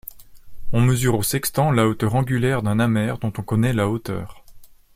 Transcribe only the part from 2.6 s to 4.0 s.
d’un amer dont on connaît la